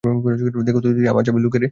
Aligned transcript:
দেখো 0.67 0.79
তো 0.83 0.87
দিদি, 0.87 1.07
আমার 1.07 1.23
চাবি 1.27 1.39
লুকিয়ে 1.39 1.61
রেখেছেন। 1.61 1.69